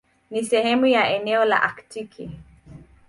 Ni 0.31 0.45
sehemu 0.45 0.85
ya 0.85 1.09
eneo 1.15 1.45
la 1.45 1.61
Aktiki. 1.63 2.31